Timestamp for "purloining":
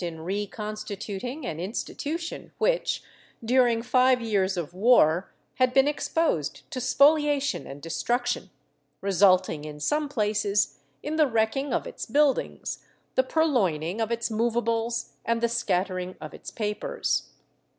13.21-14.01